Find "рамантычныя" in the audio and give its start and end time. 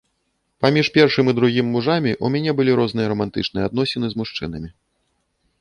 3.13-3.63